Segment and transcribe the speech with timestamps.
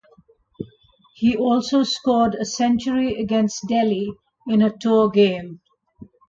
[1.13, 4.11] He also scored a century against Delhi
[4.47, 5.61] in a tour game.